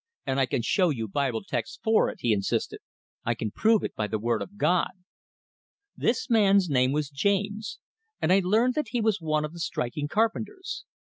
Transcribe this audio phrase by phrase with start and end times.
[0.25, 2.79] And I can show you Bible texts for it," he insisted.
[3.23, 4.89] "I can prove it by the word of God."
[5.95, 7.77] This man's name was James,
[8.19, 10.85] and I learned that he was one of the striking carpenters.